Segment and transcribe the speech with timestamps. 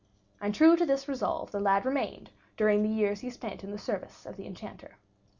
[0.41, 3.77] And true to this resolve the lad remained during the years he spent in the
[3.77, 4.97] service of the Enchanter.